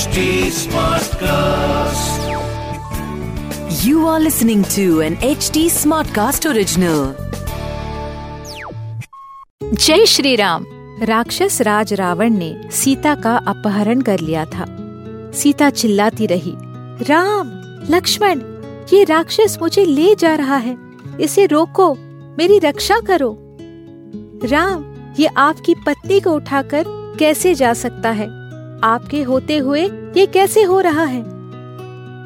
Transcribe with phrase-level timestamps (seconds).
[0.00, 2.20] HD Smartcast.
[3.86, 7.12] You are listening to an HD Smartcast original.
[9.74, 10.66] जय श्री राम
[11.02, 14.66] राक्षस राज रावण ने सीता का अपहरण कर लिया था।
[15.34, 16.54] सीता चिल्लाती रही
[17.02, 17.50] राम
[17.94, 18.40] लक्ष्मण
[18.92, 20.76] ये राक्षस मुझे ले जा रहा है।
[21.20, 21.94] इसे रोको
[22.38, 23.38] मेरी रक्षा करो।
[24.44, 26.84] राम ये आपकी पत्नी को उठाकर
[27.18, 28.39] कैसे जा सकता है?
[28.84, 29.84] आपके होते हुए
[30.16, 31.22] ये कैसे हो रहा है?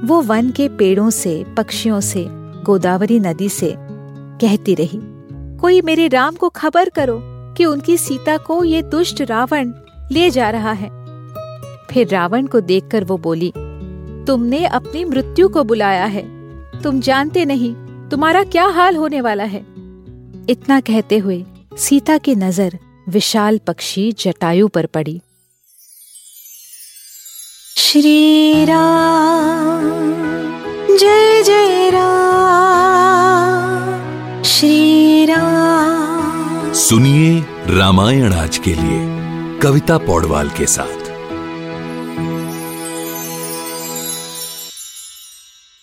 [0.05, 2.27] वो वन के पेड़ों से, पक्षियों से,
[2.65, 5.01] गोदावरी नदी से कहती रही,
[5.59, 7.19] कोई मेरे राम को खबर करो
[7.57, 9.73] कि उनकी सीता को ये दुष्ट रावण
[10.13, 10.89] ले जा रहा है।
[11.91, 13.53] फिर रावण को देखकर वो बोली,
[14.27, 16.23] तुमने अपनी मृत्यु को बुलाया है।
[16.83, 17.75] तुम जानते नहीं,
[18.11, 19.61] तुम्हारा क्या हाल होने वाला है?
[20.51, 21.45] इतना कहते हुए
[21.77, 25.21] सीता की नज़र विशाल पक्षी जटायु पर पड़ी।
[27.95, 29.83] श्री राम
[30.97, 33.23] जय जय राम
[34.43, 39.01] श्री राम सुनिए रामायण आज के लिए
[39.59, 41.05] कविता पौडवाल के साथ।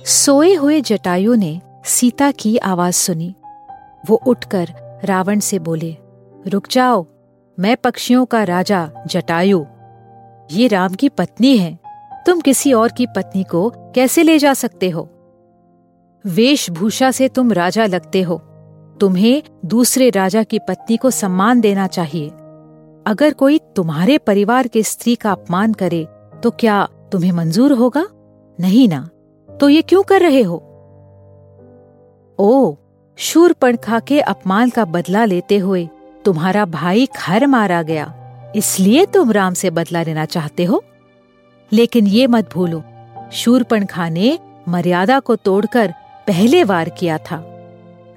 [0.05, 3.35] सोए हुए जटायु ने सीता की आवाज़ सुनी।
[4.09, 4.67] वो उठकर
[5.03, 5.97] रावण से बोले
[6.47, 7.05] रुक जाओ
[7.59, 9.65] मैं पक्षियों का राजा जटायु।
[10.51, 11.80] ये राम की पत्नी है।
[12.25, 15.09] तुम किसी और की पत्नी को कैसे ले जा सकते हो?
[16.25, 18.37] वेशभूषा से तुम राजा लगते हो।
[18.99, 22.29] तुम्हें दूसरे राजा की पत्नी को सम्मान देना चाहिए।
[23.07, 26.07] अगर कोई तुम्हारे परिवार के स्त्री का अपमान करे
[26.43, 28.07] तो क्या तुम्हें मंजूर होगा?
[28.59, 29.09] नहीं ना।
[29.61, 30.55] तो ये क्यों कर रहे हो?
[32.39, 32.75] ओ,
[33.17, 35.89] शूरपणखा के अपमान का बदला लेते हुए
[36.25, 38.13] तुम्हारा भाई खर मारा गया।
[38.55, 40.83] इसलिए तुम राम से बदला लेना चाहते हो?
[41.71, 42.83] लेकिन ये मत भूलो
[43.33, 45.93] शूरपणखा ने मर्यादा को तोड़कर
[46.27, 47.43] पहले वार किया था।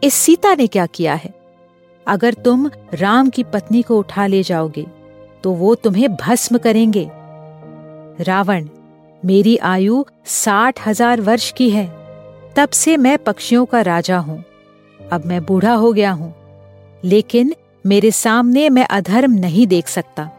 [0.02, 1.32] इस सीता ने क्या किया है?
[2.06, 4.86] अगर तुम राम की पत्नी को उठा ले जाओगे
[5.44, 7.08] तो वो तुम्हें भस्म करेंगे।
[8.20, 8.66] रावण,
[9.22, 11.86] मेरी आयु साठ हज़ार वर्ष की है,
[12.56, 14.42] तब से मैं पक्षियों का राजा हूँ।
[15.00, 16.34] अब मैं बूढ़ा हो गया हूँ,
[17.02, 20.30] लेकिन मेरे सामने मैं अधर्म नहीं देख सकता।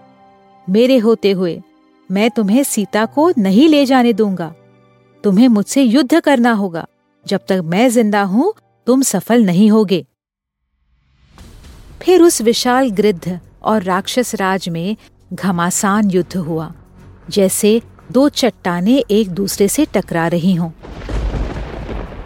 [0.68, 1.62] मेरे होते हुए
[2.10, 4.54] मैं तुम्हें सीता को नहीं ले जाने दूँगा।
[5.24, 6.86] तुम्हें मुझसे युद्ध करना होगा।
[7.26, 8.54] जब तक मैं ज़िंदा हूँ,
[8.88, 10.06] तुम सफल नहीं होगे।
[12.02, 14.96] फिर उस विशाल गृद्ध और राक्षस राज में
[15.34, 16.72] घमासान युद्ध हुआ,
[17.30, 20.72] जैसे दो चट्टाने एक दूसरे से टकरा रही हों।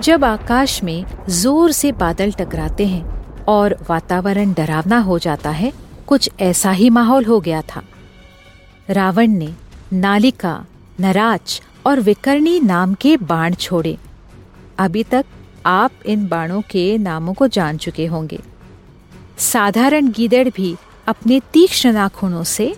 [0.02, 5.72] जब आकाश में ज़ोर से बादल टकराते हैं और वातावरण डरावना हो जाता है,
[6.08, 7.84] कुछ ऐसा ही माहौल हो गया था।
[8.90, 9.50] रावण ने
[9.94, 10.66] नालिका
[11.00, 13.98] नराच और विकर्णी नाम के बाण छोड़े।
[14.78, 15.26] अभी तक
[15.66, 18.40] आप इन बाणों के नामों को जान चुके होंगे।
[19.38, 20.76] साधारण गीदड़ भी
[21.08, 22.76] अपने तीक्ष्ण नाखूनों से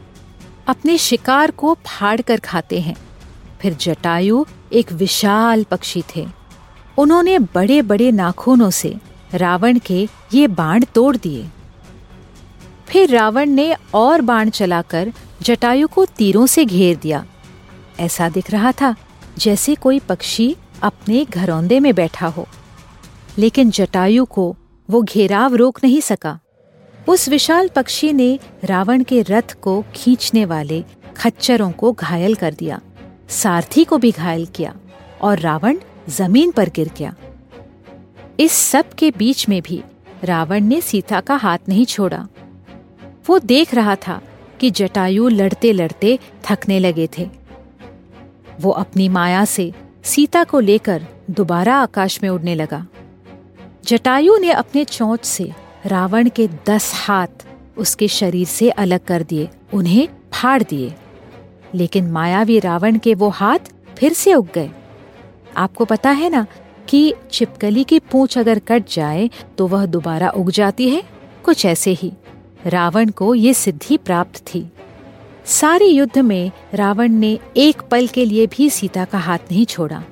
[0.68, 2.96] अपने शिकार को फाड़ कर खाते हैं।
[3.62, 6.28] फिर जटायु एक विशाल पक्षी थे।
[6.98, 8.98] उन्होंने बड़े बड़े नाखूनों से
[9.34, 11.50] रावण के ये बाण तोड़ दिए।
[12.88, 17.26] फिर रावण ने और बाण चलाकर जटायु को तीरों से घेर दिया।
[18.00, 18.96] ऐसा दिख रहा था
[19.38, 22.48] जैसे कोई पक्षी अपने घरौंदे में बैठा हो।
[23.38, 24.56] लेकिन जटायु को
[24.90, 26.40] वो घेराव रोक नहीं सका।
[27.08, 30.84] उस विशाल पक्षी ने रावण के रथ को खींचने वाले
[31.18, 32.82] खच्चरों को घायल कर दिया,
[33.30, 34.76] सारथी को भी घायल किया
[35.22, 35.78] और रावण
[36.10, 37.16] ज़मीन पर गिर गया।
[38.40, 39.84] इस सब के बीच में भी
[40.24, 42.28] रावण ने सीता का हाथ नहीं छोड़ा।
[43.28, 44.22] वो देख रहा था
[44.62, 47.30] कि जटायु लड़ते लड़ते थकने लगे थे।
[48.62, 49.74] वो अपनी माया से
[50.04, 52.88] सीता को लेकर दोबारा आकाश में उड़ने लगा।
[53.86, 55.52] जटायु ने अपने चोंच से
[55.86, 60.94] रावण के दस हाथ उसके शरीर से अलग कर दिए, उन्हें फाड़ दिए।
[61.76, 63.60] लेकिन मायावी रावण के वो हाथ
[63.98, 64.72] फिर से उग गए।
[65.58, 66.48] आपको पता है ना
[66.88, 71.04] कि छिपकली की पूंछ अगर कट जाए तो वह दोबारा उग जाती है?
[71.44, 72.14] कुछ ऐसे ही।
[72.68, 74.70] रावण को ये सिद्धि प्राप्त थी।
[75.46, 80.04] सारे युद्ध में रावण ने एक पल के लिए भी सीता का हाथ नहीं छोड़ा।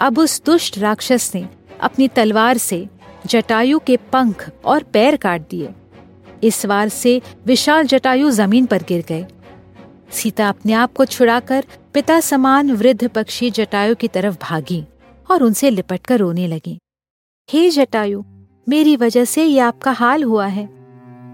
[0.00, 1.48] अब उस दुष्ट राक्षस ने
[1.80, 2.88] अपनी तलवार से
[3.26, 5.68] जटायु के पंख और पैर काट दिए।
[6.42, 9.26] इस वार से विशाल जटायु ज़मीन पर गिर गए।
[10.10, 11.64] सीता अपने आप को छुड़ाकर
[11.94, 14.84] पिता समान वृद्ध पक्षी जटायु की तरफ़ भागी
[15.30, 16.78] और उनसे लिपटकर रोने लगी।
[17.50, 18.22] हे जटायु,
[18.68, 20.77] मेरी वजह से ये आपका हाल हुआ है।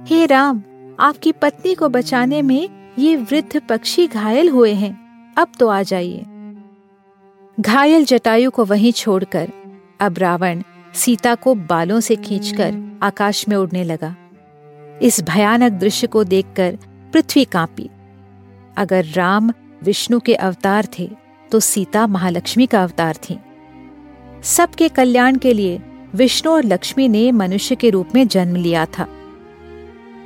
[0.07, 0.63] हे राम,
[1.01, 2.69] आपकी पत्नी को बचाने में
[2.99, 4.93] ये वृद्ध पक्षी घायल हुए हैं।
[5.37, 6.25] अब तो आ जाइए।
[7.61, 9.49] घायल जटायु को वहीं छोड़कर,
[10.01, 10.63] अब रावण
[10.95, 14.15] सीता को बालों से खींचकर आकाश में उड़ने लगा।
[15.03, 16.79] इस भयानक दृश्य को देखकर
[17.13, 17.89] पृथ्वी कांपी।
[18.77, 19.53] अगर राम
[19.83, 21.11] विष्णु के अवतार थे
[21.53, 23.39] तो सीता महालक्ष्मी का अवतार थी।
[24.45, 25.81] सबके कल्याण के लिए
[26.15, 29.09] विष्णु और लक्ष्मी ने मनुष्य के रूप में जन्म लिया था।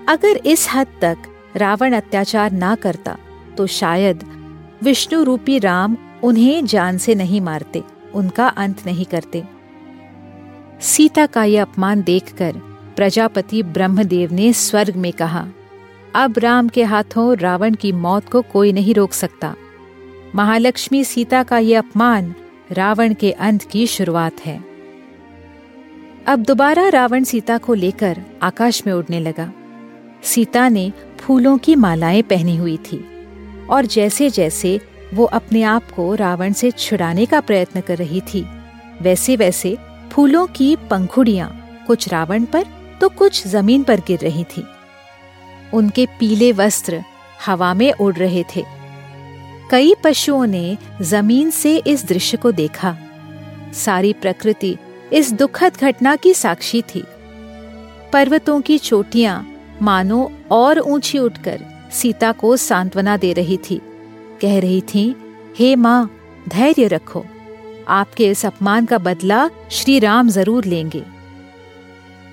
[0.08, 1.16] अगर इस हद तक
[1.56, 3.16] रावण अत्याचार ना करता
[3.56, 4.22] तो शायद
[4.82, 7.82] विष्णु रूपी राम उन्हें जान से नहीं मारते,
[8.14, 9.42] उनका अंत नहीं करते।
[10.80, 12.56] सीता का यह अपमान देखकर
[12.96, 15.46] प्रजापति ब्रह्मदेव ने स्वर्ग में कहा,
[16.14, 19.54] अब राम के हाथों रावण की मौत को कोई नहीं रोक सकता।
[20.34, 22.34] महालक्ष्मी सीता का यह अपमान
[22.72, 24.58] रावण के अंत की शुरुआत है।
[26.26, 29.52] अब दोबारा रावण सीता को लेकर आकाश में उड़ने लगा।
[30.22, 33.04] सीता ने फूलों की मालाएँ पहनी हुई थी
[33.70, 34.80] और जैसे जैसे
[35.14, 38.46] वो अपने आप को रावण से छुड़ाने का प्रयत्न कर रही थी
[39.02, 39.76] वैसे वैसे
[40.12, 42.64] फूलों की पंखुड़ियाँ कुछ रावण पर
[43.00, 44.64] तो कुछ ज़मीन पर गिर रही थी।
[45.74, 47.02] उनके पीले वस्त्र
[47.46, 48.64] हवा में उड़ रहे थे।
[49.70, 52.96] कई पशुओं ने ज़मीन से इस दृश्य को देखा।
[53.74, 54.76] सारी प्रकृति
[55.12, 57.04] इस दुखद घटना की साक्षी थी।
[58.12, 59.52] पर्वतों की चोटियाँ
[59.82, 61.60] मानो और ऊँची उठकर
[61.92, 63.80] सीता को सांत्वना दे रही थी।
[64.40, 65.14] कह रही थी,
[65.58, 66.10] हे माँ,
[66.48, 67.24] धैर्य रखो।
[67.88, 71.02] आपके इस अपमान का बदला श्री राम ज़रूर लेंगे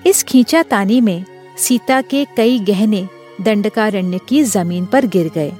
[0.06, 1.24] इस खींचा तानी में
[1.58, 3.06] सीता के कई गहने
[3.40, 5.52] दंडकारण्य की ज़मीन पर गिर गए।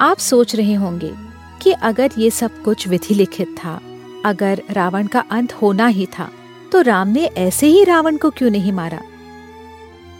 [0.00, 1.12] आप सोच रहे होंगे
[1.62, 3.80] कि अगर ये सब कुछ विधि लिखित था,
[4.24, 6.28] अगर रावण का अंत होना ही था
[6.72, 9.00] तो राम ने ऐसे ही रावण को क्यों नहीं मारा?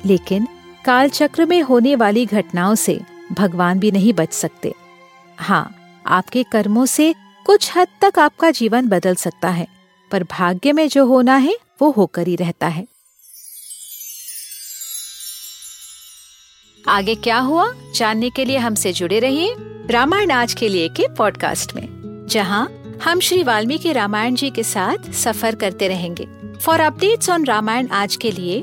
[0.07, 0.47] लेकिन
[0.85, 3.01] कालचक्र में होने वाली घटनाओं से
[3.33, 4.75] भगवान भी नहीं बच सकते।
[5.39, 5.75] हाँ
[6.07, 7.15] आपके कर्मों से
[7.47, 9.67] कुछ हद तक आपका जीवन बदल सकता है,
[10.11, 12.87] पर भाग्य में जो होना है, वो होकर ही रहता है।
[16.89, 17.73] आगे क्या हुआ?
[17.95, 19.55] जानने के लिए हमसे जुड़े रहिए
[19.91, 22.67] रामायण आज के लिए के पॉडकास्ट में, जहाँ
[23.05, 26.27] हम श्री वाल्मीकि रामायण जी के साथ सफ़र करते रहेंगे।
[26.59, 28.63] फॉर अपडेट्स ऑन रामायण आज के लिए